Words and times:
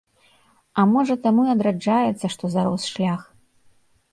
А 0.83 0.85
можа, 0.93 1.17
таму 1.27 1.45
і 1.49 1.53
адраджаецца, 1.57 2.25
што 2.37 2.45
зарос 2.55 2.89
шлях? 2.93 3.21